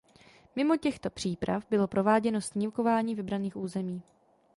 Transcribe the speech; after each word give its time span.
Mimo 0.55 0.77
těchto 0.77 1.09
příprav 1.09 1.65
bylo 1.69 1.87
prováděno 1.87 2.41
snímkování 2.41 3.15
vybraných 3.15 3.57
území. 3.57 4.01